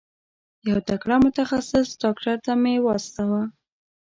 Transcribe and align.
یو 0.69 0.77
تکړه 0.89 1.15
متخصص 1.25 1.87
ډاکټر 2.01 2.35
ته 2.45 2.51
مي 2.61 2.75
واستوه. 2.81 3.41